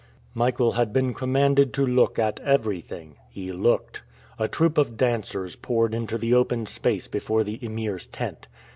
Michael 0.33 0.71
had 0.71 0.91
been 0.91 1.13
commanded 1.13 1.75
to 1.75 1.85
look 1.85 2.17
at 2.17 2.39
everything. 2.39 3.17
He 3.29 3.51
looked. 3.51 4.01
A 4.39 4.47
troop 4.47 4.79
of 4.79 4.97
dancers 4.97 5.55
poured 5.55 5.93
into 5.93 6.17
the 6.17 6.33
open 6.33 6.65
space 6.65 7.07
before 7.07 7.43
the 7.43 7.59
Emir's 7.63 8.07
tent. 8.07 8.47